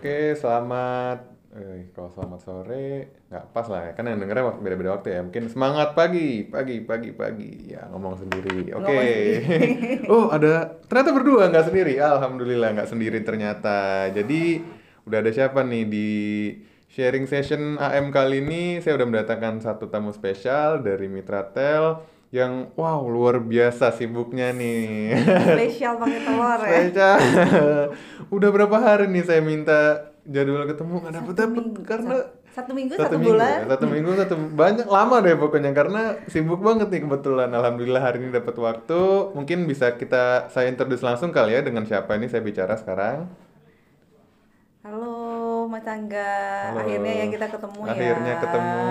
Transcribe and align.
Oke, 0.00 0.32
selamat. 0.32 1.28
Eh, 1.52 1.92
kalau 1.92 2.08
selamat 2.08 2.40
sore 2.40 3.20
nggak 3.28 3.52
pas 3.52 3.68
lah 3.68 3.84
ya. 3.84 3.92
Kan 3.92 4.08
yang 4.08 4.16
dengernya 4.16 4.48
waktu 4.48 4.60
beda-beda 4.64 4.96
waktu 4.96 5.12
ya. 5.12 5.20
Mungkin 5.20 5.52
semangat 5.52 5.92
pagi, 5.92 6.48
pagi, 6.48 6.80
pagi, 6.80 7.12
pagi. 7.12 7.68
Ya 7.68 7.84
ngomong 7.92 8.16
sendiri. 8.16 8.72
Oke. 8.80 8.96
Sendiri. 8.96 9.60
oh 10.16 10.32
ada 10.32 10.80
ternyata 10.88 11.12
berdua 11.12 11.52
nggak 11.52 11.68
sendiri. 11.68 12.00
Alhamdulillah 12.00 12.80
nggak 12.80 12.88
sendiri 12.88 13.20
ternyata. 13.20 14.08
Jadi 14.08 14.64
udah 15.04 15.20
ada 15.20 15.28
siapa 15.36 15.68
nih 15.68 15.84
di 15.84 16.08
sharing 16.88 17.28
session 17.28 17.76
AM 17.76 18.08
kali 18.08 18.40
ini? 18.40 18.80
Saya 18.80 18.96
udah 18.96 19.04
mendatangkan 19.04 19.60
satu 19.60 19.92
tamu 19.92 20.16
spesial 20.16 20.80
dari 20.80 21.12
Mitra 21.12 21.44
Tel 21.52 22.00
yang 22.30 22.70
wow 22.78 23.02
luar 23.10 23.42
biasa 23.42 23.90
sibuknya 23.90 24.54
nih. 24.54 25.18
spesial 25.50 25.98
pakai 25.98 26.20
telur 26.22 26.60
ya? 26.62 26.70
Spesial. 26.86 27.16
Udah 28.34 28.48
berapa 28.54 28.76
hari 28.78 29.10
nih 29.10 29.26
saya 29.26 29.42
minta 29.42 30.14
jadwal 30.22 30.62
ketemu? 30.70 30.94
Nggak 31.02 31.14
dapet 31.18 31.34
dapet. 31.34 31.64
karena 31.82 32.16
satu, 32.50 32.70
minggu 32.74 32.94
satu 32.94 33.02
satu, 33.02 33.14
minggu 33.18 33.34
bulan? 33.34 33.50
ya, 33.50 33.66
satu 33.74 33.86
minggu 33.86 34.10
satu 34.14 34.34
banyak 34.54 34.86
lama 34.86 35.16
deh 35.26 35.34
pokoknya. 35.34 35.70
Karena 35.74 36.02
sibuk 36.30 36.62
banget 36.62 36.86
nih 36.94 37.02
kebetulan. 37.02 37.50
Alhamdulillah 37.50 38.02
hari 38.02 38.22
ini 38.22 38.30
dapat 38.30 38.54
waktu. 38.62 39.34
Mungkin 39.34 39.66
bisa 39.66 39.98
kita 39.98 40.54
saya 40.54 40.70
introduce 40.70 41.02
langsung 41.02 41.34
kali 41.34 41.58
ya 41.58 41.66
dengan 41.66 41.82
siapa 41.82 42.14
ini 42.14 42.30
saya 42.30 42.46
bicara 42.46 42.78
sekarang. 42.78 43.26
Halo 44.86 45.66
Mas 45.66 45.82
Angga. 45.82 46.38
Halo. 46.70 46.78
akhirnya 46.86 47.12
ya 47.12 47.26
kita 47.26 47.46
ketemu 47.58 47.80
ya. 47.82 47.90
Akhirnya 47.90 48.34
ketemu. 48.38 48.86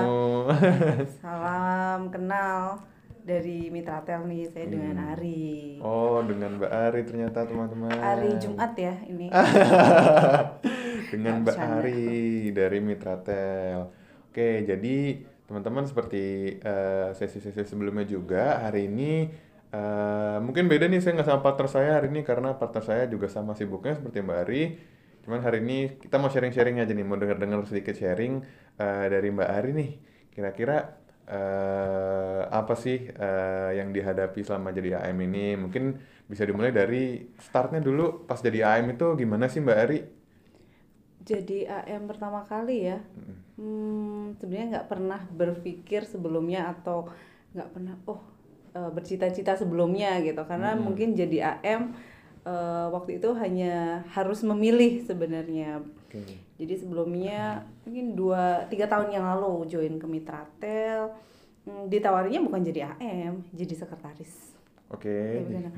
Salam 1.23 1.99
kenal 2.11 2.83
dari 3.19 3.69
Mitra 3.69 4.01
Tel 4.01 4.25
nih 4.25 4.49
saya 4.49 4.65
dengan 4.65 4.95
Hmm. 4.95 5.09
Ari 5.13 5.77
oh 5.79 6.19
dengan 6.21 6.57
Mbak 6.57 6.71
Ari 6.71 7.01
ternyata 7.03 7.39
teman-teman 7.43 7.91
Hari 7.91 8.31
Jumat 8.37 8.73
ya 8.73 8.95
ini 9.05 9.27
dengan 11.11 11.41
Mbak. 11.41 11.55
Ari 11.55 12.05
dari 12.51 12.79
Mitra 12.79 13.15
Tel. 13.19 13.89
Oke, 14.29 14.61
jadi 14.61 14.97
teman-teman 15.45 15.85
seperti 15.85 16.57
eh, 16.59 17.09
sesi-sesi 17.11 17.65
sebelumnya 17.65 18.05
juga 18.05 18.61
hari 18.61 18.85
ini 18.85 19.25
eh, 19.69 20.37
mungkin 20.39 20.69
beda 20.69 20.85
nih 20.85 21.01
saya 21.01 21.17
nggak 21.17 21.27
sama 21.27 21.41
partner 21.41 21.67
saya 21.69 21.89
hari 21.97 22.13
ini 22.13 22.21
karena 22.21 22.53
partner 22.53 22.83
saya 22.85 23.03
juga 23.09 23.25
sama 23.25 23.57
sibuknya 23.57 23.97
seperti 23.97 24.21
Mbak 24.21 24.37
Ari. 24.45 24.63
Cuman 25.25 25.41
hari 25.41 25.61
ini 25.61 25.77
kita 25.99 26.15
mau 26.17 26.29
sharing-sharing 26.29 26.79
aja 26.79 26.93
nih, 26.93 27.05
mau 27.05 27.17
dengar-dengar 27.17 27.61
sedikit 27.65 27.93
sharing 27.93 28.41
eh, 28.77 29.05
dari 29.09 29.29
Mbak 29.33 29.49
Ari 29.49 29.71
nih. 29.73 29.91
Kira-kira 30.29 30.98
eh, 31.35 32.41
apa 32.59 32.73
sih 32.83 32.97
eh, 33.23 33.69
yang 33.79 33.89
dihadapi 33.95 34.39
selama 34.47 34.69
jadi 34.77 34.89
AM 34.99 35.17
ini? 35.27 35.39
Mungkin 35.63 35.83
bisa 36.31 36.43
dimulai 36.49 36.71
dari 36.79 36.97
startnya 37.45 37.79
dulu 37.87 38.01
pas 38.27 38.39
jadi 38.47 38.59
AM 38.69 38.85
itu 38.93 39.05
gimana 39.21 39.45
sih 39.53 39.59
Mbak 39.65 39.77
Ari? 39.83 39.97
jadi 41.19 41.67
AM 41.67 42.07
pertama 42.07 42.41
kali 42.47 42.87
ya 42.89 42.97
hmm, 43.59 44.39
sebenarnya 44.39 44.67
nggak 44.79 44.87
pernah 44.91 45.21
berpikir 45.29 46.01
sebelumnya 46.07 46.71
atau 46.73 47.11
nggak 47.53 47.69
pernah 47.75 47.95
oh 48.07 48.21
eh, 48.77 48.89
bercita-cita 48.95 49.59
sebelumnya 49.59 50.19
gitu 50.23 50.41
karena 50.47 50.73
Hmm. 50.73 50.79
mungkin 50.79 51.13
jadi 51.13 51.37
AM 51.59 51.93
eh, 52.49 52.87
waktu 52.89 53.21
itu 53.21 53.29
hanya 53.37 54.01
harus 54.09 54.41
memilih 54.41 55.05
sebenarnya 55.05 55.85
Oke. 56.09 56.25
jadi 56.57 56.73
sebelumnya 56.81 57.69
mungkin 57.85 58.17
dua 58.17 58.65
tiga 58.73 58.89
tahun 58.89 59.13
yang 59.13 59.29
lalu 59.29 59.69
join 59.69 60.01
ke 60.01 60.07
Mitratel 60.09 61.13
hmm, 61.69 61.85
ditawarinya 61.93 62.41
bukan 62.41 62.65
jadi 62.65 62.97
AM 62.97 63.45
jadi 63.53 63.73
sekretaris 63.77 64.49
Oke. 64.89 65.45
Ya, 65.53 65.69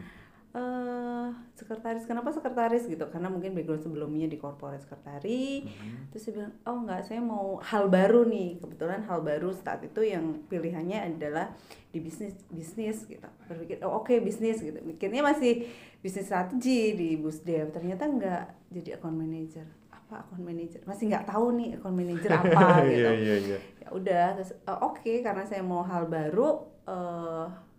Eh, 0.51 1.27
sekretaris 1.55 2.03
kenapa 2.03 2.27
sekretaris 2.35 2.83
gitu? 2.83 3.07
Karena 3.07 3.31
mungkin 3.31 3.55
background 3.55 3.87
sebelumnya 3.87 4.27
di 4.27 4.35
corporate 4.35 4.83
sekretari. 4.83 5.63
Mhm. 5.63 6.11
terus 6.11 6.27
saya 6.27 6.33
bilang 6.35 6.53
oh 6.67 6.77
nggak 6.83 7.01
saya 7.07 7.21
mau 7.23 7.55
hal 7.63 7.87
baru 7.87 8.27
nih. 8.27 8.59
Kebetulan 8.59 8.99
hal 9.07 9.23
baru 9.23 9.55
saat 9.55 9.79
itu 9.79 10.03
yang 10.03 10.43
pilihannya 10.51 11.07
adalah 11.07 11.55
di 11.95 12.03
bisnis 12.03 12.35
bisnis 12.51 13.07
gitu. 13.07 13.23
Berpikir 13.47 13.79
oh 13.87 14.03
oke 14.03 14.11
bisnis 14.19 14.59
gitu. 14.59 14.75
Mikirnya 14.83 15.23
masih 15.23 15.71
bisnis 16.03 16.27
strategi 16.27 16.99
di 16.99 17.15
busdev 17.15 17.71
ternyata 17.71 18.11
nggak 18.11 18.43
jadi 18.75 18.99
account 18.99 19.15
manager. 19.15 19.63
Apa 19.87 20.27
account 20.27 20.43
manager? 20.43 20.83
Masih 20.83 21.07
nggak 21.15 21.31
tahu 21.31 21.55
nih 21.55 21.79
account 21.79 21.95
manager 21.95 22.27
apa 22.35 22.67
gitu. 22.91 23.07
Iya 23.07 23.11
iya. 23.15 23.35
Iya. 23.39 23.57
ya 23.81 23.89
udah 23.95 24.25
terus 24.35 24.51
eh, 24.51 24.79
oke 24.83 25.13
karena 25.23 25.47
saya 25.47 25.63
mau 25.63 25.79
hal 25.87 26.11
baru 26.11 26.59
eh 26.91 27.70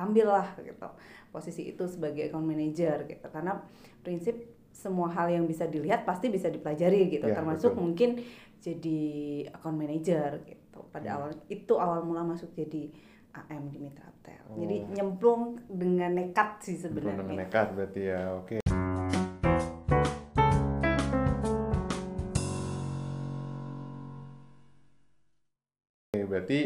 ambillah 0.00 0.56
gitu 0.64 0.88
posisi 1.28 1.68
itu 1.68 1.84
sebagai 1.84 2.26
account 2.26 2.48
manager 2.48 3.04
gitu 3.04 3.26
karena 3.28 3.60
prinsip 4.00 4.34
semua 4.72 5.12
hal 5.12 5.28
yang 5.28 5.44
bisa 5.44 5.68
dilihat 5.68 6.08
pasti 6.08 6.32
bisa 6.32 6.48
dipelajari 6.48 7.12
gitu 7.12 7.28
Ya, 7.28 7.36
termasuk 7.36 7.76
betul. 7.76 7.82
mungkin 7.84 8.10
jadi 8.58 9.00
account 9.52 9.76
manager 9.76 10.40
gitu 10.48 10.80
pada 10.88 11.06
Hmm. 11.06 11.16
awal 11.20 11.30
itu 11.48 11.72
awal 11.76 12.00
mula 12.02 12.24
masuk 12.24 12.48
jadi 12.56 12.88
AM 13.30 13.68
di 13.68 13.78
Mitratel 13.78 14.42
jadi 14.56 14.76
Oh. 14.80 14.88
nyemplung 14.90 15.42
dengan 15.68 16.16
nekat 16.16 16.64
sih 16.64 16.74
Belum 16.80 17.14
dengan 17.14 17.22
sebenarnya 17.22 17.38
nekat 17.46 17.66
berarti 17.76 18.00
ya. 18.02 18.20
Oke. 18.34 18.56
Oke, 26.10 26.26
berarti 26.26 26.60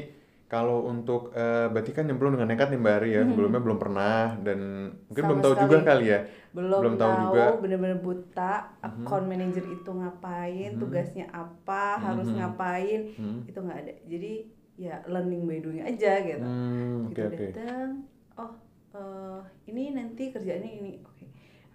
kalau 0.55 0.87
untuk 0.87 1.35
eh, 1.35 1.67
berarti 1.67 1.91
kan 1.91 2.07
nyemplung 2.07 2.33
dengan 2.33 2.47
nekat 2.47 2.71
nih 2.71 2.79
Mbak 2.79 2.95
Ari 2.95 3.11
ya. 3.11 3.23
Sebelumnya 3.27 3.59
belum 3.59 3.79
pernah 3.79 4.19
dan 4.39 4.59
mungkin 5.05 5.23
Sama 5.23 5.29
belum 5.29 5.43
tahu 5.43 5.53
sekali. 5.53 5.65
juga 5.67 5.79
kali 5.83 6.05
ya. 6.07 6.21
belum, 6.55 6.81
Belum 6.81 6.95
tahu 6.95 7.11
tahu, 7.11 7.23
juga. 7.27 7.45
bener-bener 7.59 7.99
buta 7.99 8.53
account 8.81 9.27
manager 9.27 9.65
itu 9.67 9.91
ngapain 9.91 10.71
Mhm. 10.71 10.79
tugasnya 10.79 11.27
apa 11.29 11.85
harus 11.99 12.31
Mhm. 12.31 12.37
ngapain 12.39 13.01
Hmm. 13.13 13.41
itu 13.43 13.59
nggak 13.59 13.79
ada 13.81 13.93
jadi 14.07 14.33
ya 14.77 14.95
learning 15.05 15.43
by 15.45 15.59
doing 15.59 15.83
aja 15.83 16.13
gitu 16.21 16.39
Hmm, 16.41 17.07
oke 17.07 17.11
gitu 17.13 17.27
oke. 17.27 17.47
datang 17.51 17.89
oh 18.35 18.51
eh, 18.93 19.41
ini 19.67 19.91
nanti 19.91 20.31
kerjaannya 20.31 20.71
ini 20.73 20.93
oke 21.01 21.27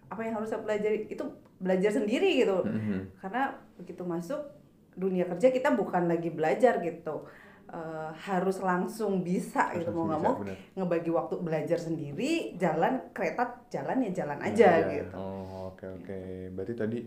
apa 0.10 0.22
yang 0.22 0.34
harus 0.36 0.48
saya 0.48 0.64
pelajari 0.64 1.08
itu 1.08 1.24
belajar 1.58 1.92
sendiri 1.94 2.40
gitu 2.40 2.64
Mhm. 2.64 3.20
karena 3.20 3.44
begitu 3.76 4.04
masuk 4.04 4.40
dunia 4.96 5.24
kerja 5.26 5.48
kita 5.50 5.72
bukan 5.72 6.08
lagi 6.08 6.28
belajar 6.30 6.80
gitu 6.80 7.28
Eh, 7.70 8.10
harus 8.26 8.58
langsung 8.66 9.22
bisa 9.22 9.70
Harus 9.70 9.86
gitu 9.86 9.94
mau 9.94 10.10
nggak 10.10 10.22
mau 10.26 10.34
ngebagi 10.74 11.12
waktu 11.14 11.36
belajar 11.38 11.78
sendiri 11.78 12.58
jalan 12.58 13.14
kereta 13.14 13.62
jalan 13.70 14.02
ya 14.10 14.26
jalan 14.26 14.42
Nah, 14.42 14.50
aja 14.50 14.70
iya. 14.74 15.06
gitu 15.06 15.14
Oh, 15.14 15.70
oke 15.70 15.86
oke. 16.02 16.20
Berarti 16.58 16.74
tadi 16.74 17.00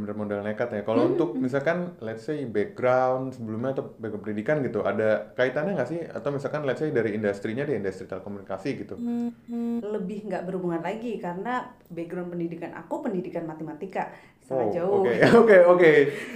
benar-benar 0.00 0.42
modal 0.42 0.46
nekat 0.46 0.68
ya. 0.74 0.82
Kalau 0.82 1.02
untuk 1.14 1.38
misalkan 1.38 1.94
let's 2.02 2.26
say 2.26 2.42
background 2.44 3.34
sebelumnya 3.34 3.78
atau 3.78 3.94
background 3.96 4.24
pendidikan 4.26 4.56
gitu, 4.66 4.82
ada 4.82 5.30
kaitannya 5.38 5.78
nggak 5.78 5.90
sih? 5.90 6.00
Atau 6.02 6.34
misalkan 6.34 6.66
let's 6.66 6.82
say 6.82 6.90
dari 6.90 7.14
industrinya 7.14 7.62
di 7.62 7.78
industri 7.78 8.04
telekomunikasi 8.10 8.68
gitu. 8.84 8.94
lebih 9.84 10.26
nggak 10.26 10.42
berhubungan 10.48 10.82
lagi 10.82 11.16
karena 11.22 11.70
background 11.88 12.34
pendidikan 12.34 12.74
aku 12.74 13.04
pendidikan 13.04 13.46
matematika 13.46 14.10
sangat 14.44 14.64
Oh, 14.64 14.72
jauh 14.76 15.00
Oke 15.00 15.16
oke 15.40 15.56
oke. 15.72 15.92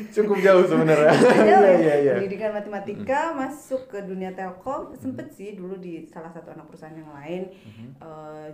Cukup 0.09 0.37
jauh 0.41 0.65
sebenarnya. 0.65 1.13
Jauh 1.13 1.77
ya. 1.85 1.95
iya. 2.01 2.13
pendidikan 2.17 2.57
matematika 2.57 3.37
masuk 3.37 3.93
ke 3.93 4.01
dunia 4.01 4.33
telkom 4.33 4.97
sempet 4.97 5.29
sih 5.37 5.53
dulu 5.53 5.77
di 5.77 6.09
salah 6.09 6.33
satu 6.33 6.57
anak 6.57 6.65
perusahaan 6.73 6.97
yang 6.97 7.13
lain 7.13 7.43
eh, 8.01 8.49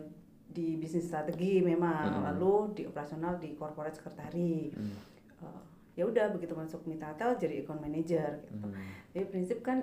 di 0.54 0.78
bisnis 0.78 1.04
strategi 1.04 1.59
memang 1.60 2.15
Mhm. 2.15 2.25
lalu 2.25 2.54
di 2.72 2.82
operasional 2.87 3.37
di 3.37 3.53
corporate 3.53 3.98
sekretari 3.98 4.70
Hmm. 4.70 4.94
Eh, 5.42 5.60
ya 5.94 6.06
udah 6.06 6.31
begitu 6.31 6.54
masuk 6.54 6.87
Mitatel 6.87 7.34
jadi 7.36 7.60
account 7.60 7.83
manager 7.83 8.39
gitu 8.41 8.54
Hmm. 8.62 8.78
jadi 9.10 9.27
prinsip 9.27 9.59
kan 9.60 9.83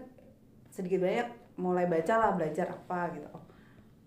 sedikit 0.67 1.03
banyak 1.03 1.27
mulai 1.55 1.85
baca 1.85 2.13
lah 2.17 2.31
belajar 2.33 2.71
apa 2.71 3.11
gitu 3.11 3.27
oh 3.29 3.43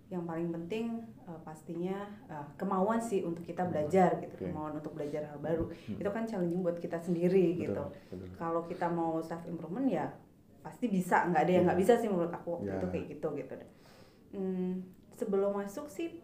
yang 0.08 0.24
paling 0.24 0.48
penting 0.50 1.00
eh, 1.22 1.40
pastinya 1.42 1.96
eh, 2.26 2.46
kemauan 2.56 2.96
sih 2.98 3.20
untuk 3.20 3.40
kita 3.42 3.64
belajar 3.64 4.16
gitu 4.18 4.34
Oke. 4.34 4.44
kemauan 4.46 4.72
untuk 4.74 4.92
belajar 4.92 5.24
hal 5.26 5.36
baru 5.38 5.68
Hmm. 5.68 6.00
itu 6.00 6.08
kan 6.08 6.24
challenging 6.24 6.60
buat 6.60 6.76
kita 6.76 6.96
sendiri 6.98 7.60
Betul, 7.60 7.60
gitu 7.62 7.82
kalau 8.34 8.64
kita 8.64 8.88
mau 8.88 9.20
self 9.20 9.44
improvement 9.44 9.84
ya 9.86 10.08
pasti 10.60 10.88
bisa 10.88 11.28
nggak 11.28 11.42
ada 11.44 11.52
yang 11.52 11.64
nggak 11.68 11.76
bisa 11.78 11.92
sih 11.94 12.08
menurut 12.08 12.32
aku 12.32 12.56
waktu 12.56 12.72
Ya. 12.72 12.76
itu 12.78 12.86
kayak 12.88 13.06
gitu 13.10 13.28
gitu 13.36 13.54
Hmm, 14.32 14.82
sebelum 15.12 15.54
masuk 15.54 15.86
sih 15.86 16.23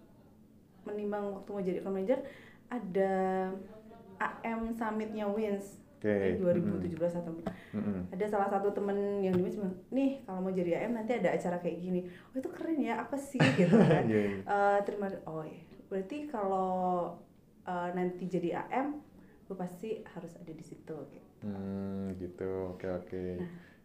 menimbang 0.82 1.24
waktu 1.32 1.48
mau 1.48 1.60
jadi 1.60 1.78
account 1.78 1.94
manager 1.94 2.20
ada 2.68 3.12
AM 4.18 4.72
summitnya 4.72 5.26
Wins 5.26 5.80
Oke. 5.96 6.08
di 6.08 6.40
2017 6.40 6.96
atau 7.20 7.32
Mm-mm. 7.72 8.08
ada 8.08 8.24
salah 8.24 8.48
satu 8.48 8.72
temen 8.72 8.96
yang 9.20 9.32
di 9.32 9.44
bilang 9.44 9.72
nih 9.90 10.20
kalau 10.22 10.40
mau 10.40 10.50
jadi 10.50 10.80
AM 10.80 10.92
nanti 10.94 11.12
ada 11.14 11.28
acara 11.30 11.56
kayak 11.56 11.76
gini 11.78 12.00
oh 12.04 12.36
itu 12.36 12.48
keren 12.48 12.80
ya 12.80 13.00
apa 13.00 13.16
sih 13.16 13.40
gitu 13.60 13.76
kan 13.76 14.04
Iya, 14.04 14.20
iya. 14.22 14.40
Eh, 14.40 14.78
terima 14.82 15.08
oh 15.24 15.44
ya 15.44 15.60
berarti 15.86 16.24
kalau 16.24 17.12
eh, 17.62 17.88
nanti 17.92 18.24
jadi 18.26 18.60
AM 18.62 18.96
lu 19.44 19.54
pasti 19.54 20.00
harus 20.06 20.32
ada 20.36 20.50
di 20.50 20.62
situ 20.62 20.96
gitu 21.10 21.28
Hmm, 21.40 22.12
gitu. 22.20 22.76
Oke 22.76 22.84
oke. 22.86 23.40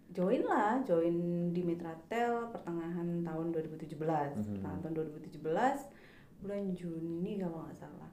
join 0.06 0.44
lah 0.44 0.84
join 0.84 1.16
di 1.50 1.64
Mitratel 1.64 2.52
pertengahan 2.52 3.24
tahun 3.24 3.48
2017 3.50 3.96
Mhm. 4.36 4.60
pertengahan 4.60 4.80
tahun 4.82 4.94
2017 4.94 5.88
bulan 6.46 6.72
Juni 6.72 7.42
kalau 7.42 7.66
nggak 7.66 7.76
salah 7.76 8.10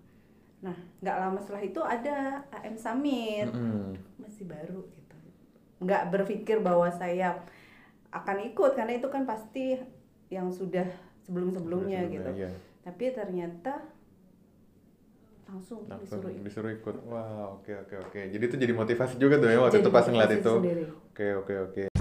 nah 0.59 0.73
nggak 0.99 1.17
lama 1.19 1.39
setelah 1.39 1.63
itu 1.63 1.81
ada 1.81 2.17
AM 2.51 2.75
Summit 2.75 3.51
Mm-mm. 3.51 3.93
masih 4.17 4.47
baru 4.47 4.89
gitu 4.89 5.17
nggak 5.79 6.09
berpikir 6.09 6.59
bahwa 6.59 6.89
saya 6.89 7.45
akan 8.09 8.49
ikut 8.49 8.73
karena 8.73 8.97
itu 8.97 9.09
kan 9.09 9.23
pasti 9.23 9.77
yang 10.29 10.49
sudah 10.49 10.89
sebelum-sebelumnya 11.23 12.09
gitu 12.09 12.31
Iya. 12.33 12.51
tapi 12.81 13.11
ternyata 13.11 13.85
langsung, 15.45 15.85
Langsung 15.85 16.17
disuruh 16.25 16.33
ikut. 16.33 16.45
disuruh 16.49 16.73
ikut. 16.73 16.97
Wah, 17.05 17.53
oke 17.53 17.69
oke 17.85 17.95
oke. 18.09 18.21
Jadi 18.25 18.41
itu 18.41 18.57
jadi 18.57 18.73
motivasi 18.73 19.21
juga 19.21 19.37
tuh 19.37 19.53
ya 19.53 19.61
waktu 19.61 19.77
Jadi 19.77 19.85
itu 19.85 19.91
pas 19.93 20.07
ngeliat 20.09 20.33
itu. 20.33 20.53
Oke 21.13 21.27
oke 21.37 21.55
oke. 21.69 21.92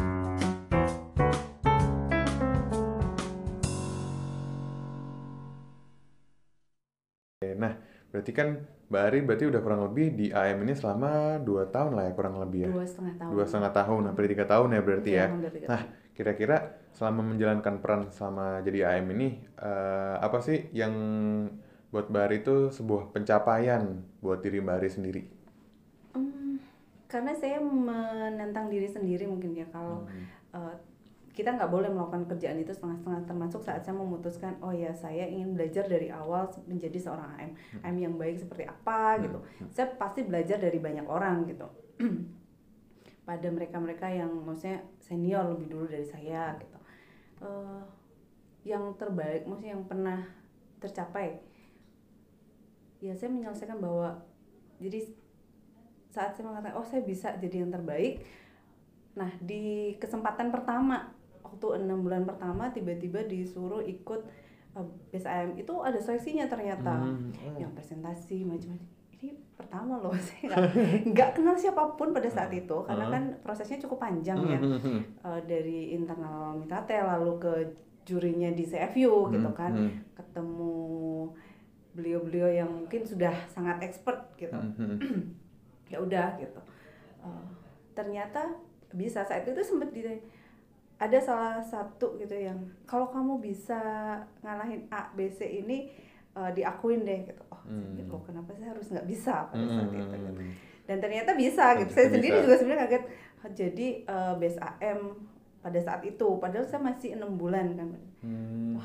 Nah, 7.42 7.74
berarti 8.14 8.32
kan 8.38 8.54
Mbak 8.94 9.02
Ari 9.02 9.20
berarti 9.26 9.46
udah 9.50 9.62
kurang 9.66 9.82
lebih 9.90 10.14
di 10.14 10.30
AM 10.30 10.62
ini 10.62 10.78
selama 10.78 11.42
2 11.42 11.74
tahun 11.74 11.98
lah 11.98 12.04
ya 12.06 12.14
kurang 12.14 12.38
lebih 12.38 12.60
ya. 12.62 12.70
dua 12.70 12.86
setengah 12.86 13.16
tahun 13.18 13.32
Dua 13.34 13.44
setengah 13.50 13.72
tahun, 13.74 14.02
hampir 14.14 14.26
tiga 14.30 14.46
tahun 14.46 14.68
ya 14.78 14.82
berarti 14.86 15.10
Iya, 15.10 15.26
ya. 15.26 15.28
tiga 15.50 15.66
Nah, 15.66 15.82
kira-kira 16.14 16.58
selama 16.94 17.22
menjalankan 17.34 17.76
peran 17.82 18.02
selama 18.14 18.62
jadi 18.62 18.80
AM 18.94 19.10
ini 19.18 19.42
eh, 19.58 20.16
apa 20.22 20.38
sih 20.38 20.70
yang 20.70 20.94
buat 21.90 22.14
Mbak 22.14 22.24
Ari 22.30 22.38
itu 22.46 22.56
sebuah 22.70 23.10
pencapaian 23.10 23.84
buat 24.22 24.38
diri 24.46 24.62
Mbak 24.62 24.76
Ari 24.78 24.90
sendiri? 24.94 25.22
Hmm, 26.14 26.62
karena 27.10 27.34
saya 27.34 27.58
menantang 27.58 28.70
diri 28.70 28.86
sendiri 28.86 29.26
mungkin 29.26 29.58
ya 29.58 29.66
kalau 29.74 30.06
Hmm. 30.06 30.30
eh, 30.62 30.76
kita 31.32 31.56
nggak 31.56 31.72
boleh 31.72 31.88
melakukan 31.88 32.28
kerjaan 32.28 32.60
itu 32.60 32.76
setengah-setengah. 32.76 33.24
Termasuk 33.28 33.62
saat 33.64 33.82
saya 33.88 33.96
memutuskan 33.96 34.60
oh 34.60 34.76
ya 34.76 34.92
saya 34.92 35.28
ingin 35.28 35.56
belajar 35.56 35.88
dari 35.88 36.12
awal 36.12 36.52
menjadi 36.68 36.98
seorang 37.00 37.30
AM 37.40 37.52
AM 37.84 37.96
yang 37.98 38.14
baik 38.20 38.40
seperti 38.40 38.68
apa 38.68 39.20
gitu. 39.24 39.40
Saya 39.72 39.92
pasti 39.96 40.28
belajar 40.28 40.60
dari 40.60 40.78
banyak 40.78 41.08
orang 41.08 41.48
gitu. 41.48 41.68
Pada 43.28 43.48
mereka-mereka 43.48 44.12
yang 44.12 44.32
maksudnya 44.44 44.84
senior 45.00 45.48
lebih 45.56 45.72
dulu 45.72 45.86
dari 45.88 46.04
saya 46.04 46.58
gitu. 46.60 46.78
Eh, 47.42 47.82
yang 48.62 48.94
terbaik 48.94 49.50
maksudnya 49.50 49.74
yang 49.74 49.86
pernah 49.90 50.22
tercapai 50.78 51.42
ya 53.02 53.18
saya 53.18 53.34
menyelesaikan 53.34 53.82
bahwa 53.82 54.22
jadi 54.78 55.10
saat 56.14 56.38
saya 56.38 56.46
mengatakan 56.46 56.78
oh 56.78 56.86
saya 56.86 57.02
bisa 57.02 57.34
jadi 57.42 57.66
yang 57.66 57.74
terbaik 57.74 58.22
nah 59.18 59.34
di 59.42 59.98
kesempatan 59.98 60.54
pertama 60.54 61.10
waktu 61.52 61.68
enam 61.78 62.00
bulan 62.02 62.24
pertama 62.24 62.68
tiba-tiba 62.68 63.20
disuruh 63.24 63.80
ikut 63.80 64.22
uh, 64.72 64.82
BSIM 65.08 65.56
itu 65.56 65.74
ada 65.78 65.98
seleksinya 65.98 66.48
ternyata. 66.48 66.96
Hmm, 66.98 67.30
yang 67.54 67.72
presentasi 67.72 68.42
macam-macam. 68.42 68.88
Ini 69.14 69.30
pertama 69.54 69.94
loh 69.96 70.16
saya 70.24 70.56
nggak- 71.06 71.34
kenal 71.34 71.54
siapa 71.54 71.94
pun 71.94 72.10
pada 72.10 72.26
saat 72.26 72.50
itu 72.50 72.78
karena 72.82 73.06
Hmm. 73.06 73.14
kan 73.14 73.24
prosesnya 73.42 73.78
cukup 73.78 74.00
panjang 74.00 74.40
ya. 74.40 74.58
Hmm, 74.58 74.72
hmm, 74.72 74.82
hmm. 74.82 75.02
Uh, 75.22 75.40
dari 75.44 75.92
internal 75.92 76.56
Mitrate 76.56 76.98
lalu 76.98 77.32
ke 77.38 77.54
jurinya 78.02 78.50
di 78.50 78.64
CFU 78.64 79.30
gitu 79.30 79.46
Hmm, 79.46 79.54
kan. 79.54 79.72
hmm. 79.72 79.92
ketemu 80.16 80.74
beliau-beliau 81.92 82.50
yang 82.50 82.70
mungkin 82.72 83.04
sudah 83.04 83.36
sangat 83.46 83.84
expert 83.84 84.32
gitu. 84.36 84.56
Hmm, 84.56 84.96
ya 85.92 86.00
udah 86.00 86.40
gitu. 86.40 86.62
Uh, 87.20 87.46
ternyata 87.92 88.48
bisa 88.90 89.22
saat 89.22 89.44
itu 89.44 89.60
sempat 89.60 89.92
di 89.92 90.04
ada 91.02 91.18
salah 91.18 91.58
satu 91.66 92.14
gitu 92.22 92.38
yang 92.38 92.62
kalau 92.86 93.10
kamu 93.10 93.42
bisa 93.42 93.82
ngalahin 94.46 94.86
A 94.94 95.10
B 95.18 95.26
C 95.34 95.66
ini 95.66 95.90
uh, 96.38 96.54
diakuin 96.54 97.02
deh 97.02 97.26
gitu. 97.26 97.42
Oh 97.50 97.62
Hmm. 97.62 97.94
saya, 97.94 98.10
loh 98.10 98.26
kenapa 98.26 98.58
saya 98.58 98.74
harus 98.74 98.90
nggak 98.90 99.06
bisa 99.06 99.46
pada 99.54 99.62
saat 99.70 99.94
itu 99.94 100.02
gitu. 100.02 100.34
Hmm. 100.34 100.50
dan 100.90 100.98
ternyata 100.98 101.38
bisa 101.38 101.78
gitu. 101.78 101.94
Ternyata 101.94 101.94
saya 101.94 102.08
sendiri 102.10 102.36
bisa. 102.38 102.44
juga 102.46 102.56
sebenarnya 102.58 102.82
kaget. 102.90 103.04
"Oh, 103.42 103.52
jadi 103.54 103.88
uh, 104.10 104.34
base 104.42 104.58
AM 104.58 105.00
pada 105.62 105.80
saat 105.82 106.02
itu. 106.02 106.28
Padahal 106.42 106.66
saya 106.66 106.82
masih 106.82 107.10
enam 107.18 107.38
bulan 107.38 107.78
kan. 107.78 107.90
Hmm. 108.22 108.78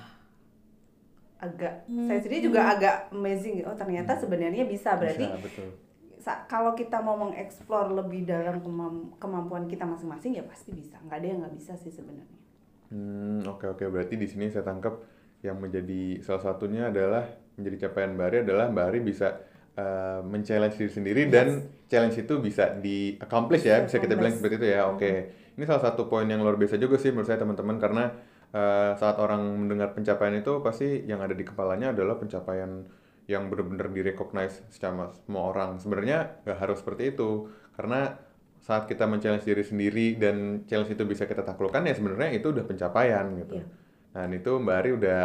agak 1.36 1.84
saya 1.84 2.20
sendiri 2.24 2.48
juga 2.48 2.64
agak 2.64 3.12
amazing 3.12 3.60
oh 3.68 3.76
ternyata 3.76 4.16
sebenarnya 4.16 4.64
bisa. 4.64 4.96
Berarti 4.96 5.24
Bisa, 5.24 5.40
betul. 5.40 5.68
Kalau 6.26 6.74
kita 6.74 6.98
mau 6.98 7.14
mengeksplor 7.14 7.94
lebih 7.94 8.26
dalam 8.26 8.58
kemam- 8.58 9.14
kemampuan 9.22 9.70
kita 9.70 9.86
masing-masing 9.86 10.34
ya 10.34 10.42
pasti 10.42 10.74
bisa. 10.74 10.98
Nggak 11.06 11.18
ada 11.22 11.26
yang 11.30 11.38
nggak 11.46 11.54
bisa 11.54 11.72
sih 11.78 11.94
sebenarnya. 11.94 12.38
Hmm, 12.90 13.46
oke 13.46 13.78
oke. 13.78 13.86
Berarti 13.86 14.18
di 14.18 14.26
sini 14.26 14.50
saya 14.50 14.66
tangkap 14.66 14.98
yang 15.46 15.62
menjadi 15.62 16.18
salah 16.26 16.42
satunya 16.42 16.90
adalah 16.90 17.22
menjadi 17.54 17.88
capaian 17.88 18.18
Mbak 18.18 18.26
Ari 18.26 18.38
adalah 18.42 18.66
Mbak 18.74 18.84
Ari 18.90 19.00
bisa 19.06 19.28
uh, 19.78 20.20
men-challenge 20.26 20.74
diri 20.74 20.90
sendiri 20.90 21.22
dan 21.30 21.70
challenge 21.86 22.18
itu 22.18 22.34
bisa 22.42 22.74
di 22.74 23.14
accomplish 23.22 23.62
ya, 23.62 23.86
bisa 23.86 24.02
kita 24.02 24.18
bilang 24.18 24.34
seperti 24.34 24.54
itu 24.58 24.68
ya. 24.74 24.90
Oke. 24.90 25.12
Ini 25.56 25.64
salah 25.64 25.88
satu 25.88 26.10
poin 26.10 26.26
yang 26.26 26.42
luar 26.42 26.58
biasa 26.58 26.76
juga 26.76 26.98
sih 26.98 27.14
menurut 27.14 27.30
saya 27.30 27.38
teman-teman 27.40 27.78
karena 27.78 28.04
uh, 28.50 28.92
saat 28.98 29.16
orang 29.22 29.46
mendengar 29.46 29.94
pencapaian 29.94 30.36
itu 30.36 30.58
pasti 30.60 31.06
yang 31.06 31.22
ada 31.22 31.32
di 31.32 31.46
kepalanya 31.46 31.94
adalah 31.94 32.18
pencapaian 32.18 32.84
yang 33.26 33.50
benar-benar 33.50 33.90
direcognize 33.90 34.62
secara 34.70 35.10
semua 35.12 35.50
orang. 35.50 35.78
Sebenarnya 35.78 36.42
nggak 36.46 36.58
harus 36.58 36.78
seperti 36.78 37.12
itu 37.12 37.50
karena 37.74 38.18
saat 38.62 38.86
kita 38.86 39.06
men-challenge 39.06 39.46
diri 39.46 39.62
sendiri 39.62 40.06
dan 40.16 40.66
challenge 40.66 40.90
itu 40.90 41.04
bisa 41.06 41.26
kita 41.26 41.42
taklukkan 41.42 41.86
ya 41.86 41.94
sebenarnya 41.94 42.34
itu 42.34 42.50
udah 42.50 42.64
pencapaian 42.66 43.26
gitu. 43.38 43.62
Iya. 43.62 43.66
Nah 44.16 44.24
itu 44.32 44.52
Mbak 44.58 44.74
Ari 44.74 44.90
udah 44.96 45.22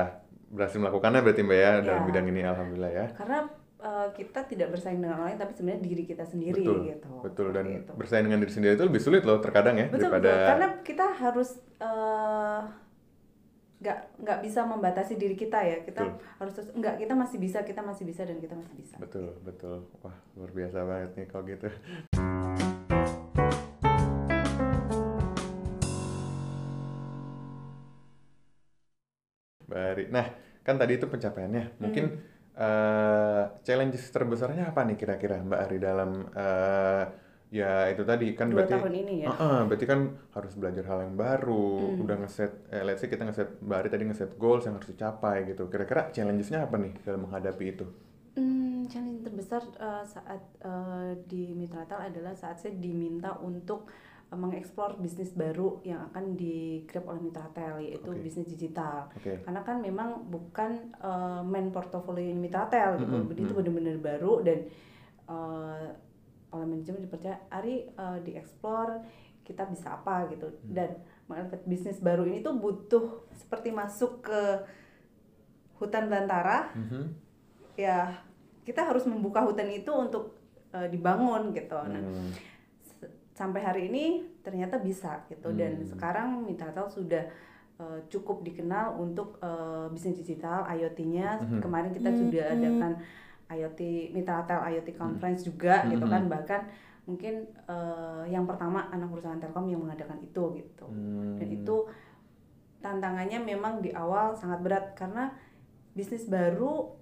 berhasil 0.52 0.78
melakukannya 0.78 1.22
berarti 1.24 1.42
Mbak 1.42 1.58
ya 1.58 1.72
dalam 1.80 2.02
Iya. 2.04 2.08
bidang 2.12 2.26
ini 2.28 2.42
alhamdulillah 2.44 2.92
ya. 2.92 3.06
karena 3.16 3.40
uh, 3.80 4.08
kita 4.12 4.46
tidak 4.46 4.68
bersaing 4.70 5.00
dengan 5.00 5.16
orang 5.16 5.34
lain 5.34 5.40
tapi 5.40 5.54
sebenarnya 5.56 5.82
diri 5.82 6.04
kita 6.04 6.26
sendiri 6.28 6.60
Betul, 6.62 6.80
gitu 6.92 7.12
betul 7.24 7.48
dan 7.50 7.66
Seperti 7.66 7.82
itu. 7.82 7.92
bersaing 7.98 8.26
dengan 8.28 8.40
diri 8.44 8.52
sendiri 8.52 8.74
itu 8.76 8.86
lebih 8.86 9.02
sulit 9.02 9.24
loh 9.24 9.40
terkadang 9.40 9.80
ya 9.80 9.88
betul 9.88 10.12
daripada 10.12 10.28
betul 10.28 10.48
karena 10.52 10.68
kita 10.84 11.06
harus 11.18 11.50
uh, 11.80 12.62
nggak 13.82 13.98
nggak 14.22 14.40
bisa 14.46 14.62
membatasi 14.62 15.18
diri 15.18 15.34
kita 15.34 15.58
ya 15.58 15.82
kita 15.82 16.06
Betul. 16.06 16.22
harus 16.38 16.54
terus 16.54 16.70
nggak 16.78 16.96
kita 17.02 17.14
masih 17.18 17.38
bisa 17.42 17.66
kita 17.66 17.82
masih 17.82 18.06
bisa 18.06 18.22
dan 18.30 18.38
kita 18.38 18.54
masih 18.54 18.76
bisa 18.78 18.96
betul 19.02 19.34
betul 19.42 19.90
wah 20.06 20.14
luar 20.38 20.54
biasa 20.54 20.86
banget 20.86 21.12
nih 21.18 21.26
kalau 21.26 21.44
gitu. 21.50 21.68
Mbak 29.72 29.84
Ari. 29.96 30.06
Nah, 30.12 30.28
kan 30.68 30.76
tadi 30.76 31.00
itu 31.00 31.08
pencapaiannya. 31.08 31.80
Mungkin 31.80 32.06
eh, 32.60 33.44
challenges 33.64 34.04
terbesarnya 34.12 34.76
apa 34.76 34.84
nih 34.84 35.00
kira-kira 35.00 35.40
Mbak 35.40 35.60
Ari 35.64 35.78
dalam 35.80 36.28
eh, 36.36 37.04
ya 37.52 37.92
itu 37.92 38.08
tadi 38.08 38.32
kan 38.32 38.48
dua 38.48 38.64
berarti 38.64 38.80
tahun 38.80 38.94
ini 38.96 39.14
ya 39.22 39.28
Heeh, 39.28 39.60
berarti 39.68 39.86
kan 39.86 40.00
harus 40.32 40.54
belajar 40.56 40.84
hal 40.88 41.00
yang 41.04 41.16
baru, 41.20 41.68
Hmm. 41.92 42.04
udah 42.08 42.16
ngeset, 42.24 42.52
eh, 42.72 42.80
let's 42.88 43.04
say 43.04 43.12
kita 43.12 43.28
ngeset, 43.28 43.60
Mbak 43.60 43.78
Ari 43.78 43.90
tadi 43.92 44.04
ngeset 44.08 44.32
goals 44.40 44.64
yang 44.64 44.80
harus 44.80 44.88
dicapai 44.88 45.44
gitu. 45.44 45.68
Kira-kira 45.68 46.08
challengesnya 46.16 46.64
apa 46.64 46.80
nih 46.80 46.96
dalam 47.04 47.28
menghadapi 47.28 47.66
itu? 47.68 47.84
Hmm, 48.32 48.88
challenge 48.88 49.28
terbesar 49.28 49.60
uh, 49.76 50.08
saat 50.08 50.40
uh, 50.64 51.12
di 51.28 51.52
Mitratel 51.52 52.00
adalah 52.00 52.32
saat 52.32 52.56
saya 52.56 52.72
diminta 52.72 53.36
untuk 53.44 53.92
uh, 54.32 54.40
mengeksplor 54.40 55.04
bisnis 55.04 55.36
baru 55.36 55.84
yang 55.84 56.08
akan 56.08 56.40
di-grab 56.40 57.12
oleh 57.12 57.20
Mitratel 57.20 57.84
yaitu 57.84 58.08
Oke. 58.16 58.24
bisnis 58.24 58.48
digital. 58.48 59.12
Oke. 59.12 59.44
Karena 59.44 59.60
kan 59.68 59.84
memang 59.84 60.24
bukan 60.32 60.96
uh, 61.04 61.44
main 61.44 61.68
portofolio 61.76 62.32
Mitratel 62.32 63.04
gitu. 63.04 63.12
Mm-mm, 63.12 63.36
Itu 63.36 63.52
mm. 63.52 63.58
benar-benar 63.60 63.98
baru 64.00 64.34
dan 64.40 64.60
uh, 65.28 65.92
oleh 66.52 66.66
manajemen 66.66 67.02
dipercaya 67.02 67.40
Ari 67.50 67.90
uh, 67.96 68.20
dieksplor 68.20 69.04
kita 69.42 69.66
bisa 69.66 69.96
apa 69.96 70.28
gitu. 70.28 70.48
Hmm. 70.48 70.72
Dan 70.72 70.90
mengelola 71.26 71.58
bisnis 71.64 71.98
baru 71.98 72.24
ini 72.24 72.40
tuh 72.40 72.56
butuh 72.56 73.06
seperti 73.32 73.72
masuk 73.72 74.22
ke 74.22 74.42
hutan 75.76 76.06
belantara 76.06 76.70
Mhm. 76.78 77.04
ya 77.74 78.14
kita 78.62 78.86
harus 78.86 79.08
membuka 79.08 79.42
hutan 79.42 79.66
itu 79.68 79.90
untuk 79.90 80.38
uh, 80.70 80.86
dibangun 80.86 81.50
gitu. 81.52 81.74
Nah, 81.74 81.98
Hmm. 81.98 82.30
s- 82.80 83.02
sampai 83.34 83.60
hari 83.60 83.90
ini 83.90 84.06
ternyata 84.40 84.78
bisa 84.78 85.26
gitu 85.26 85.50
dan 85.52 85.82
Hmm. 85.82 85.88
sekarang 85.88 86.28
Mitratel 86.46 86.86
sudah 86.88 87.26
uh, 87.82 87.98
cukup 88.08 88.46
dikenal 88.46 88.94
untuk 88.94 89.42
uh, 89.42 89.90
bisnis 89.90 90.22
digital 90.22 90.62
IoT-nya. 90.70 91.42
Mhm. 91.42 91.60
Kemarin 91.60 91.92
kita 91.92 92.14
sudah 92.14 92.46
adakan 92.54 92.94
IoT 93.52 94.12
Mitratel 94.16 94.60
IoT 94.76 94.96
conference 94.96 95.44
juga 95.44 95.84
gitu 95.88 96.06
Mhm. 96.06 96.12
kan 96.12 96.24
bahkan 96.32 96.62
mungkin 97.04 97.50
uh, 97.66 98.24
yang 98.30 98.46
pertama 98.46 98.88
anak 98.94 99.10
perusahaan 99.10 99.42
Telkom 99.42 99.68
yang 99.68 99.82
mengadakan 99.82 100.22
itu 100.22 100.44
gitu. 100.56 100.86
Hmm. 100.88 101.36
Dan 101.36 101.50
itu 101.50 101.76
tantangannya 102.82 103.40
memang 103.42 103.82
di 103.82 103.94
awal 103.94 104.34
sangat 104.34 104.62
berat 104.62 104.86
karena 104.98 105.34
bisnis 105.94 106.26
baru 106.26 106.98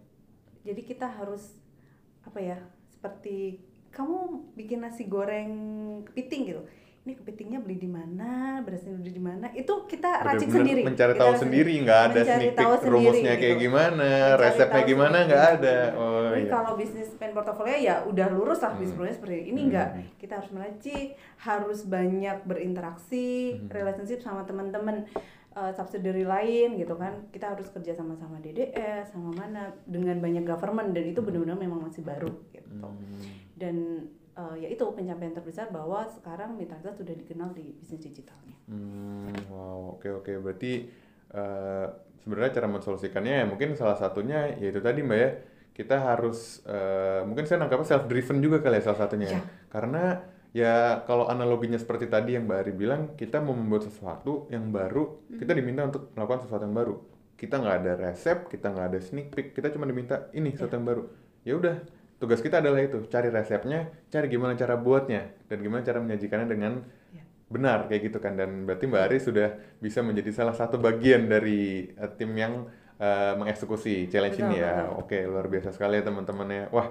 jadi 0.65 0.81
kita 0.83 1.07
harus 1.07 1.55
apa 2.25 2.39
ya 2.41 2.59
seperti 2.91 3.63
kamu 3.89 4.51
bikin 4.59 4.83
nasi 4.83 5.07
goreng 5.07 5.51
kepiting 6.11 6.51
gitu 6.51 6.61
ini 7.09 7.17
kepitingnya 7.17 7.59
beli 7.59 7.77
di 7.77 7.89
mana, 7.89 8.61
berasnya 8.61 8.93
beli 8.93 9.09
di 9.09 9.17
mana, 9.19 9.49
itu 9.51 9.73
kita 9.83 10.21
racik 10.21 10.45
Bener-bener 10.45 10.61
sendiri. 10.61 10.81
mencari 10.85 11.11
Kita 11.11 11.23
tahu 11.25 11.33
sendiri 11.35 11.73
nggak 11.81 12.01
ada 12.05 12.21
sneak 12.21 12.53
peek 12.53 12.69
sendiri 12.69 12.93
rumusnya 12.93 13.33
kayak 13.33 13.49
gitu. 13.49 13.63
gimana 13.65 14.05
Mencari 14.05 14.39
resepnya 14.39 14.81
gimana 14.85 15.17
nggak 15.25 15.45
ada 15.51 15.77
oh 15.91 16.17
Jadi 16.29 16.39
iya 16.39 16.51
kalau 16.51 16.71
bisnis 16.77 17.09
pen 17.17 17.31
portofolio 17.33 17.73
ya 17.75 17.95
udah 18.05 18.27
lurus 18.29 18.59
lah 18.59 18.71
Hmm. 18.71 18.79
bisnisnya 18.79 19.13
seperti 19.17 19.35
ini. 19.43 19.59
Hmm. 19.59 19.67
enggak. 19.67 19.87
Kita 20.15 20.33
harus 20.37 20.49
meracik, 20.51 21.07
harus 21.39 21.79
banyak 21.83 22.37
berinteraksi, 22.45 23.29
Hmm. 23.55 23.67
relationship 23.67 24.19
sama 24.19 24.45
teman-teman 24.45 25.09
eh, 25.51 25.73
subsidiary 25.73 26.23
lain 26.23 26.77
gitu 26.77 26.93
kan. 26.93 27.25
Kita 27.29 27.51
harus 27.51 27.67
kerja 27.67 27.91
sama-sama 27.91 28.37
DDS, 28.37 29.09
sama 29.09 29.33
mana 29.33 29.73
dengan 29.83 30.21
banyak 30.21 30.45
government 30.45 30.93
dan 30.93 31.03
itu 31.03 31.19
benar-benar 31.19 31.57
memang 31.57 31.81
masih 31.81 32.05
baru 32.05 32.29
gitu. 32.53 32.69
Hmm. 32.85 32.93
Dan 33.55 33.75
eh, 34.39 34.55
ya 34.63 34.67
itu 34.71 34.83
pencapaian 34.95 35.35
terbesar 35.35 35.67
bahwa 35.67 36.07
sekarang 36.07 36.55
Mitrasa 36.55 36.95
sudah 36.95 37.11
dikenal 37.11 37.51
di 37.51 37.75
bisnis 37.75 37.99
digitalnya. 37.99 38.55
Hmm, 38.71 39.35
wow, 39.51 39.99
oke 39.99 40.23
oke. 40.23 40.31
Berarti 40.39 40.87
eh, 41.35 41.87
sebenarnya 42.23 42.63
cara 42.63 42.67
mensolusikannya 42.71 43.33
ya 43.43 43.45
mungkin 43.45 43.75
salah 43.75 43.99
satunya 43.99 44.55
yaitu 44.55 44.79
tadi 44.79 45.03
Mbak 45.03 45.19
ya, 45.19 45.29
kita 45.75 45.95
harus 45.99 46.63
eh, 46.63 47.21
mungkin 47.27 47.43
saya 47.43 47.59
nangkapnya 47.63 47.87
self 47.95 48.07
driven 48.07 48.39
juga 48.39 48.63
kali 48.63 48.79
ya 48.79 48.83
salah 48.87 48.99
satunya. 49.03 49.27
ya. 49.27 49.33
Iya. 49.35 49.41
Karena 49.67 50.03
ya 50.49 50.75
kalau 51.05 51.29
analoginya 51.29 51.77
seperti 51.77 52.09
tadi 52.09 52.33
yang 52.39 52.47
Mbak 52.49 52.59
Ari 52.63 52.73
bilang, 52.73 53.01
kita 53.19 53.43
mau 53.43 53.53
membuat 53.53 53.85
sesuatu 53.85 54.49
yang 54.49 54.71
baru, 54.73 55.29
kita 55.35 55.51
diminta 55.53 55.85
untuk 55.85 56.11
melakukan 56.15 56.47
sesuatu 56.47 56.63
yang 56.65 56.77
baru. 56.77 56.95
Kita 57.39 57.55
nggak 57.55 57.75
ada 57.83 57.91
resep, 57.95 58.51
kita 58.51 58.67
nggak 58.75 58.87
ada 58.91 58.99
sneak 58.99 59.31
peek, 59.31 59.55
kita 59.55 59.71
cuma 59.71 59.87
diminta 59.87 60.27
ini 60.35 60.51
sesuatu 60.51 60.75
yang 60.75 60.87
baru. 60.87 61.03
Ya 61.47 61.53
udah, 61.55 61.75
tugas 62.19 62.43
kita 62.43 62.59
adalah 62.59 62.83
itu, 62.83 62.99
cari 63.07 63.31
resepnya, 63.31 63.79
cari 64.11 64.27
gimana 64.27 64.53
cara 64.53 64.75
buatnya, 64.75 65.21
dan 65.47 65.57
gimana 65.63 65.81
cara 65.81 65.99
menyajikannya 66.03 66.47
dengan 66.47 66.73
Ya. 67.09 67.23
benar 67.49 67.89
kayak 67.89 68.01
gitu 68.13 68.19
kan 68.21 68.37
dan 68.37 68.69
berarti 68.69 68.85
Mbak 68.85 69.01
Ari 69.09 69.17
sudah 69.17 69.49
bisa 69.81 70.05
menjadi 70.05 70.29
salah 70.29 70.53
satu 70.53 70.77
bagian 70.77 71.25
dari 71.25 71.89
eh, 71.89 72.11
tim 72.19 72.31
yang 72.37 72.69
eh, 73.01 73.33
mengeksekusi 73.33 74.05
challenge 74.11 74.37
Betul, 74.37 74.51
ini 74.53 74.57
ya. 74.61 74.73
betul. 74.85 74.99
Oke, 75.01 75.17
luar 75.25 75.45
biasa 75.49 75.69
sekali 75.73 75.97
ya 75.97 76.03
teman-temannya. 76.05 76.69
Wah. 76.69 76.87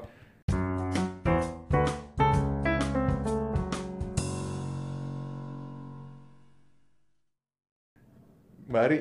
Mbak 8.68 8.82
Ari, 8.84 8.98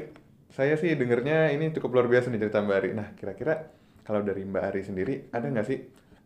saya 0.55 0.73
sih 0.79 0.95
dengernya 0.95 1.51
ini 1.51 1.75
cukup 1.75 1.89
luar 1.99 2.07
biasa 2.07 2.31
nih 2.31 2.39
cerita 2.47 2.63
Mbak 2.63 2.77
Ari. 2.79 2.89
Nah, 2.95 3.07
kira-kira 3.19 3.67
kalau 4.07 4.23
dari 4.23 4.47
Mbak 4.47 4.63
Ari 4.63 4.81
sendiri 4.87 5.13
ada 5.35 5.47
nggak 5.51 5.67
sih 5.67 5.79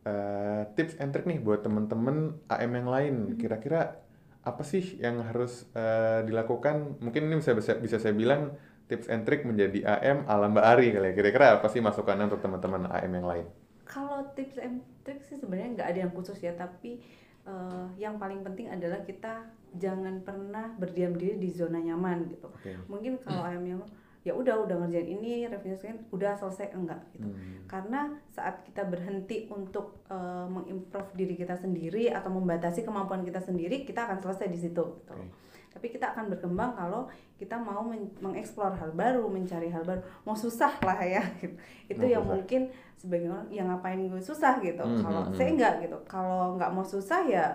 eh, 0.06 0.64
tips 0.74 0.98
and 0.98 1.12
trick 1.14 1.26
nih 1.26 1.40
buat 1.42 1.62
temen-temen 1.66 2.42
AM 2.50 2.72
yang 2.78 2.90
lain? 2.90 3.16
Kira-kira 3.38 4.02
apa 4.42 4.64
sih 4.66 4.98
yang 4.98 5.22
harus 5.22 5.70
eh, 5.78 6.26
dilakukan? 6.26 7.02
Mungkin 7.02 7.30
ini 7.30 7.42
bisa, 7.42 7.54
bisa 7.54 7.78
bisa 7.78 7.98
saya 8.02 8.14
bilang 8.16 8.56
tips 8.92 9.08
and 9.08 9.24
trick 9.24 9.48
menjadi 9.48 9.88
AM 9.88 10.28
ala 10.28 10.52
Mbak 10.52 10.66
Ari 10.66 10.88
kali 10.92 11.08
ya. 11.12 11.14
Kira-kira 11.16 11.46
apa 11.62 11.68
sih 11.72 11.80
masukannya 11.80 12.28
untuk 12.28 12.44
teman-teman 12.44 12.92
AM 12.92 13.12
yang 13.16 13.28
lain? 13.28 13.46
Kalau 13.88 14.28
tips 14.36 14.60
and 14.60 14.84
tricks 15.08 15.32
sih 15.32 15.38
sebenarnya 15.40 15.80
nggak 15.80 15.88
ada 15.88 16.00
yang 16.08 16.12
khusus 16.12 16.40
ya, 16.44 16.52
tapi 16.58 17.00
eh, 17.48 17.86
yang 17.96 18.20
paling 18.20 18.44
penting 18.44 18.68
adalah 18.68 19.00
kita 19.06 19.48
jangan 19.78 20.20
pernah 20.20 20.76
berdiam 20.76 21.16
diri 21.16 21.40
di 21.40 21.48
zona 21.48 21.80
nyaman 21.80 22.28
gitu. 22.28 22.52
Oke. 22.52 22.76
Mungkin 22.92 23.24
kalau 23.24 23.44
ayam 23.50 23.64
yang 23.64 23.82
ya 24.22 24.38
udah 24.38 24.54
udah 24.70 24.86
ngerjain 24.86 25.18
ini 25.18 25.50
revenue 25.50 25.74
sekian 25.74 25.98
udah 26.14 26.38
selesai 26.38 26.78
enggak 26.78 27.02
gitu. 27.18 27.26
Hmm. 27.26 27.66
Karena 27.66 28.06
saat 28.30 28.62
kita 28.62 28.86
berhenti 28.86 29.50
untuk 29.50 30.06
eh, 30.14 30.46
mengimprove 30.46 31.10
diri 31.18 31.34
kita 31.34 31.58
sendiri 31.58 32.14
atau 32.14 32.30
membatasi 32.30 32.86
kemampuan 32.86 33.26
kita 33.26 33.42
sendiri, 33.42 33.82
kita 33.82 34.06
akan 34.06 34.22
selesai 34.22 34.46
di 34.46 34.60
situ 34.62 34.84
gitu. 35.02 35.16
Oke. 35.18 35.28
Tapi 35.72 35.88
kita 35.88 36.12
akan 36.14 36.28
berkembang 36.30 36.76
kalau 36.76 37.08
kita 37.40 37.56
mau 37.58 37.82
men- 37.82 38.12
mengeksplor 38.20 38.76
hal 38.78 38.92
baru, 38.94 39.26
mencari 39.26 39.72
hal 39.72 39.82
baru. 39.88 40.04
Mau 40.28 40.36
susah 40.36 40.76
lah 40.84 41.00
ya. 41.02 41.24
Gitu. 41.42 41.56
Itu 41.90 42.04
Mau 42.06 42.12
yang 42.12 42.24
susah. 42.28 42.36
mungkin 42.38 42.62
sebagai 43.00 43.28
orang 43.34 43.48
yang 43.50 43.68
ngapain 43.72 43.98
gue 43.98 44.22
susah 44.22 44.62
gitu. 44.62 44.84
Hmm, 44.84 45.02
Kalau 45.02 45.22
hmm, 45.26 45.34
saya 45.34 45.48
hmm. 45.50 45.56
enggak 45.58 45.74
gitu. 45.82 45.98
Kalau 46.06 46.60
nggak 46.60 46.72
mau 46.76 46.86
susah 46.86 47.26
ya 47.26 47.46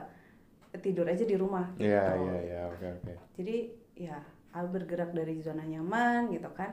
tidur 0.83 1.07
aja 1.07 1.25
di 1.25 1.37
rumah 1.39 1.71
gitu. 1.79 1.87
Iya, 1.89 2.05
iya, 2.21 2.37
iya, 2.43 2.61
oke, 2.69 2.87
oke. 3.01 3.13
Jadi 3.39 3.57
ya 3.97 4.17
hal 4.57 4.73
bergerak 4.73 5.13
dari 5.13 5.39
zona 5.45 5.63
nyaman 5.63 6.33
gitu 6.33 6.49
kan. 6.57 6.73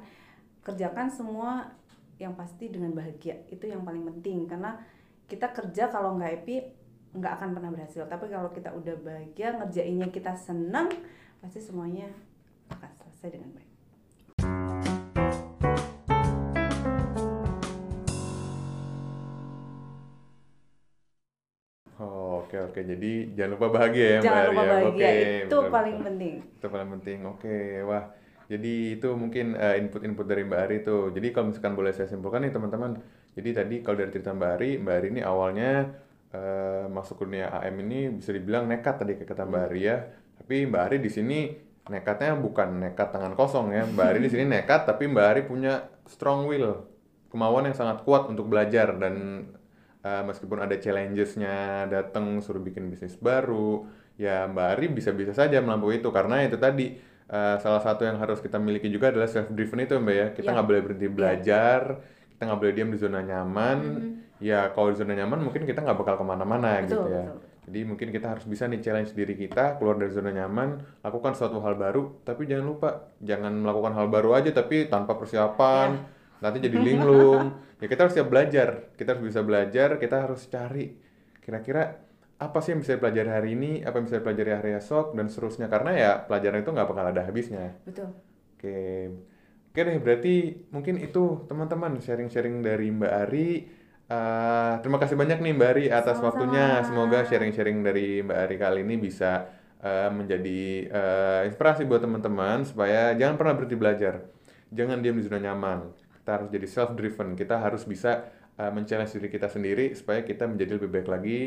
Kerjakan 0.64 1.12
semua 1.12 1.76
yang 2.18 2.34
pasti 2.40 2.72
dengan 2.72 2.96
bahagia. 2.96 3.44
Itu 3.52 3.68
yang 3.68 3.84
paling 3.84 4.08
penting 4.08 4.48
karena 4.48 4.80
kita 5.28 5.52
kerja 5.52 5.92
kalau 5.92 6.16
nggak 6.16 6.32
happy 6.40 6.56
nggak 7.14 7.34
akan 7.40 7.50
pernah 7.54 7.72
berhasil. 7.76 8.08
Tapi 8.08 8.26
kalau 8.32 8.50
kita 8.56 8.72
udah 8.74 8.96
bahagia 9.04 9.60
ngerjainnya 9.60 10.10
kita 10.10 10.34
senang 10.40 10.90
pasti 11.44 11.60
semuanya 11.60 12.08
akan 12.72 12.90
selesai 13.04 13.30
dengan 13.36 13.52
baik. 13.54 13.63
Oh, 22.02 22.42
oke 22.42 22.58
oke. 22.58 22.80
Jadi 22.82 23.38
jangan 23.38 23.52
lupa 23.54 23.68
bahagia 23.70 24.06
ya 24.18 24.20
Mbak 24.26 24.26
Jangan 24.26 24.44
lupa 24.50 24.64
ya. 24.64 24.70
bahagia 24.74 25.10
Oke, 25.14 25.14
itu 25.46 25.58
betul, 25.58 25.64
paling 25.70 25.96
betul. 25.96 26.06
penting. 26.10 26.34
Itu 26.58 26.68
paling 26.74 26.90
penting. 26.98 27.20
Oke, 27.30 27.56
wah. 27.86 28.04
Jadi 28.50 28.68
itu 28.98 29.08
mungkin 29.14 29.46
eh, 29.56 29.76
input-input 29.82 30.26
dari 30.26 30.42
Mbak 30.44 30.60
Ari 30.66 30.78
tuh. 30.84 31.14
Jadi 31.16 31.28
kalau 31.32 31.46
misalkan 31.54 31.74
boleh 31.78 31.94
saya 31.94 32.10
simpulkan 32.10 32.42
nih 32.44 32.54
teman-teman. 32.54 32.98
Jadi 33.38 33.50
tadi 33.54 33.76
kalau 33.86 33.98
dari 34.02 34.12
cerita 34.14 34.34
Mbak 34.34 34.52
Ari, 34.58 34.70
Mbak 34.82 34.96
Ari 35.00 35.08
ini 35.14 35.22
awalnya 35.22 35.70
eh, 36.34 36.86
masuk 36.90 37.22
ke 37.22 37.24
dunia 37.30 37.48
AM 37.54 37.76
ini 37.86 38.00
bisa 38.18 38.34
dibilang 38.34 38.66
nekat 38.66 38.96
tadi 39.02 39.14
kata 39.22 39.46
Mbak 39.46 39.64
Ari 39.70 39.82
ya. 39.86 39.98
Tapi 40.42 40.56
Mbak 40.70 40.82
Ari 40.90 40.98
di 41.00 41.10
sini 41.14 41.38
nekatnya 41.84 42.34
bukan 42.40 42.70
nekat 42.82 43.14
tangan 43.14 43.34
kosong 43.38 43.70
ya. 43.70 43.86
Mbak 43.86 44.06
Ari 44.18 44.20
di 44.26 44.30
sini 44.34 44.44
nekat 44.50 44.90
tapi 44.90 45.06
Mbak 45.08 45.26
Ari 45.30 45.42
punya 45.46 45.74
strong 46.10 46.50
will, 46.50 46.90
kemauan 47.32 47.70
yang 47.70 47.78
sangat 47.78 48.02
kuat 48.04 48.28
untuk 48.28 48.50
belajar 48.52 48.98
dan 49.00 49.46
eh, 50.04 50.24
meskipun 50.24 50.60
ada 50.60 50.76
challenges-nya 50.76 51.56
datang 51.88 52.40
suruh 52.40 52.60
bikin 52.60 52.88
bisnis 52.88 53.16
baru, 53.18 53.88
ya 54.16 54.46
Mbak 54.46 54.68
Ari 54.76 54.88
bisa-bisa 54.92 55.32
saja 55.32 55.58
melampaui 55.60 55.98
itu 55.98 56.10
karena 56.12 56.44
itu 56.44 56.60
tadi 56.60 57.00
eh, 57.26 57.56
salah 57.58 57.82
satu 57.82 58.04
yang 58.04 58.20
harus 58.20 58.38
kita 58.38 58.60
miliki 58.60 58.88
juga 58.88 59.10
adalah 59.10 59.26
self 59.26 59.50
driven 59.50 59.80
itu 59.82 59.96
Mbak 59.96 60.16
ya. 60.16 60.28
Kita 60.32 60.48
Ya. 60.48 60.54
nggak 60.54 60.68
boleh 60.68 60.82
berhenti 60.84 61.08
belajar, 61.10 61.82
kita 62.30 62.42
nggak 62.44 62.60
boleh 62.60 62.74
diam 62.74 62.90
di 62.92 63.00
zona 63.00 63.20
nyaman. 63.24 63.80
Ya 64.38 64.68
kalau 64.70 64.92
di 64.92 65.00
zona 65.00 65.16
nyaman 65.16 65.40
mungkin 65.40 65.64
kita 65.64 65.80
nggak 65.80 65.98
bakal 65.98 66.16
ke 66.20 66.26
mana-mana 66.28 66.84
gitu 66.84 67.00
ya. 67.08 67.32
betul. 67.32 67.40
Jadi 67.64 67.80
mungkin 67.88 68.08
kita 68.12 68.28
harus 68.28 68.44
bisa 68.44 68.68
nih 68.68 68.84
challenge 68.84 69.16
diri 69.16 69.40
kita 69.40 69.80
keluar 69.80 69.96
dari 69.96 70.12
zona 70.12 70.36
nyaman, 70.36 70.84
lakukan 71.00 71.32
suatu 71.32 71.64
hal 71.64 71.80
baru, 71.80 72.20
tapi 72.22 72.44
jangan 72.44 72.66
lupa 72.68 72.90
jangan 73.24 73.56
melakukan 73.56 73.96
hal 73.96 74.12
baru 74.12 74.36
aja 74.36 74.52
tapi 74.52 74.92
tanpa 74.92 75.16
persiapan, 75.16 75.96
nanti 76.44 76.60
jadi 76.60 76.76
linglung. 76.76 77.56
ya 77.80 77.88
kita 77.88 78.08
harus 78.08 78.14
siap 78.20 78.28
belajar, 78.28 78.92
kita 79.00 79.16
harus 79.16 79.24
bisa 79.24 79.40
belajar, 79.40 79.96
kita 79.96 80.16
harus 80.28 80.44
cari 80.52 81.00
kira-kira 81.40 82.04
apa 82.40 82.60
sih 82.60 82.76
yang 82.76 82.84
bisa 82.84 83.00
dipelajari 83.00 83.30
hari 83.32 83.50
ini, 83.56 83.72
apa 83.88 83.96
yang 84.00 84.06
bisa 84.12 84.20
dipelajari 84.20 84.52
hari 84.52 84.72
esok 84.76 85.16
dan 85.16 85.32
seterusnya 85.32 85.72
karena 85.72 85.92
ya 85.96 86.12
pelajaran 86.28 86.60
itu 86.60 86.72
nggak 86.76 86.88
bakal 86.92 87.06
ada 87.08 87.22
habisnya. 87.24 87.80
Betul. 87.88 88.12
Oke, 88.60 88.80
oke 89.72 89.80
deh. 89.80 89.98
Berarti 90.04 90.36
mungkin 90.72 91.00
itu 91.00 91.48
teman-teman 91.48 92.00
sharing-sharing 92.04 92.60
dari 92.60 92.92
Mbak 92.92 93.14
Ari. 93.28 93.50
Eh, 94.04 94.74
terima 94.84 95.00
kasih 95.00 95.16
banyak 95.16 95.40
nih 95.40 95.54
Mbak 95.56 95.70
Ari 95.72 95.86
atas 95.88 96.20
Sama-sama. 96.20 96.28
waktunya. 96.28 96.68
Semoga 96.84 97.20
sharing-sharing 97.24 97.80
dari 97.80 98.20
Mbak 98.24 98.38
Ari 98.44 98.56
kali 98.60 98.80
ini 98.84 98.96
bisa 99.00 99.48
eh, 99.80 100.10
menjadi 100.12 100.62
eh, 100.92 101.42
inspirasi 101.48 101.88
buat 101.88 102.04
teman-teman 102.04 102.68
supaya 102.68 103.16
jangan 103.16 103.40
pernah 103.40 103.54
berhenti 103.56 103.78
belajar. 103.80 104.16
Jangan 104.74 105.00
diam 105.00 105.16
di 105.16 105.24
zona 105.24 105.40
nyaman. 105.40 106.03
Kita 106.24 106.40
harus 106.40 106.48
jadi 106.50 106.68
self-driven. 106.72 107.36
Kita 107.36 107.60
harus 107.60 107.84
bisa 107.84 108.32
eh, 108.56 108.72
men-challenge 108.72 109.12
diri 109.20 109.28
kita 109.28 109.52
sendiri 109.52 109.92
supaya 109.92 110.24
kita 110.24 110.48
menjadi 110.48 110.80
lebih 110.80 110.90
baik 110.90 111.08
lagi 111.12 111.40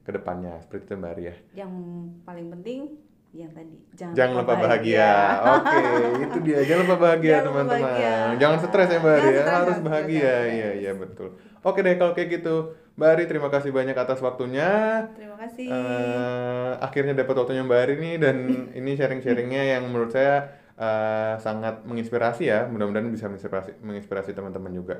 ke 0.00 0.10
depannya. 0.14 0.62
Seperti 0.62 0.86
itu 0.86 0.94
Mbak 0.94 1.10
Ari 1.10 1.22
ya. 1.26 1.34
Yang 1.66 1.72
paling 2.22 2.46
penting 2.54 2.80
yang 3.30 3.50
tadi 3.54 3.74
jangan, 3.94 4.14
Jangan 4.14 4.34
lupa 4.42 4.54
bahagia. 4.58 5.10
Oke, 5.54 5.78
itu 6.18 6.38
dia. 6.42 6.58
Jangan 6.66 6.82
lupa 6.82 6.96
bahagia, 7.06 7.30
Jangan 7.30 7.46
teman-teman. 7.46 7.82
bahagia. 7.82 8.14
Jangan 8.38 8.58
stres 8.58 8.88
ya, 8.90 8.98
Mbak 8.98 9.14
Ari. 9.14 9.20
Jangan 9.22 9.30
ya. 9.30 9.42
stres, 9.42 9.50
Harus 9.54 9.70
jangan 9.70 9.86
bahagia. 9.86 10.34
Iya, 10.50 10.70
iya, 10.78 10.92
betul. 10.94 11.28
Oke 11.60 11.78
deh, 11.82 11.94
kalau 11.94 12.12
kayak 12.14 12.28
gitu. 12.38 12.56
Mbak 12.98 13.08
Ari, 13.14 13.24
terima 13.30 13.48
kasih 13.48 13.70
banyak 13.70 13.96
atas 13.96 14.18
waktunya. 14.18 14.70
Terima 15.14 15.36
kasih. 15.38 15.66
Eh, 15.70 16.70
akhirnya 16.82 17.14
dapat 17.14 17.34
waktunya 17.38 17.62
Mbak 17.62 17.80
Ari 17.86 17.94
nih 17.98 18.14
dan 18.18 18.36
ini 18.78 18.90
sharing-sharingnya 18.94 19.78
yang 19.78 19.86
menurut 19.86 20.10
saya 20.10 20.50
eh, 20.80 21.34
sangat 21.44 21.84
menginspirasi 21.84 22.48
ya. 22.48 22.64
Mudah-mudahan 22.66 23.12
bisa 23.12 23.28
menginspirasi, 23.28 23.84
menginspirasi 23.84 24.32
teman-teman 24.32 24.72
juga. 24.72 24.96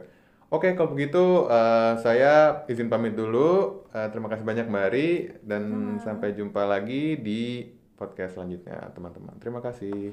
Oke, 0.50 0.74
kalau 0.74 0.92
begitu 0.92 1.46
eh, 1.48 1.94
saya 2.04 2.66
izin 2.68 2.92
pamit 2.92 3.16
dulu. 3.16 3.86
Eh, 3.94 4.08
terima 4.12 4.28
kasih 4.28 4.44
banyak 4.44 4.66
Mbak 4.68 4.84
Ari 4.92 5.10
dan 5.40 5.64
Sama. 5.96 6.02
sampai 6.04 6.36
jumpa 6.36 6.68
lagi 6.68 7.16
di 7.16 7.70
podcast 7.96 8.36
selanjutnya, 8.36 8.92
teman-teman. 8.92 9.38
Terima 9.40 9.64
kasih. 9.64 10.12